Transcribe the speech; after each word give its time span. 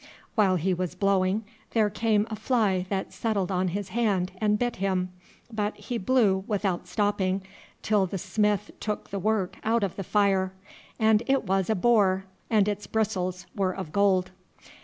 While 0.33 0.55
he 0.55 0.73
was 0.73 0.95
blowing 0.95 1.43
there 1.73 1.87
came 1.91 2.25
a 2.31 2.35
fly 2.35 2.87
that 2.89 3.13
settled 3.13 3.51
on 3.51 3.67
his 3.67 3.89
hand 3.89 4.31
and 4.41 4.57
bit 4.57 4.77
him, 4.77 5.09
but 5.53 5.77
he 5.77 5.99
blew 5.99 6.43
without 6.47 6.87
stopping 6.87 7.43
till 7.83 8.07
the 8.07 8.17
smith 8.17 8.71
took 8.79 9.11
the 9.11 9.19
work 9.19 9.57
out 9.63 9.83
of 9.83 9.97
the 9.97 10.03
fire, 10.03 10.53
and 10.97 11.21
it 11.27 11.43
was 11.43 11.69
a 11.69 11.75
boar, 11.75 12.25
and 12.49 12.67
its 12.67 12.87
bristles 12.87 13.45
were 13.55 13.75
of 13.75 13.91
gold. 13.91 14.31